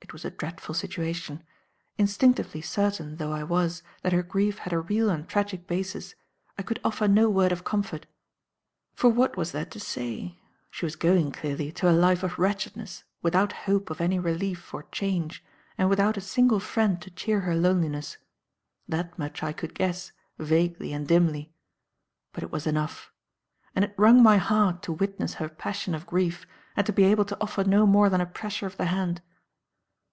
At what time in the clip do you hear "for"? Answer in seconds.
8.94-9.10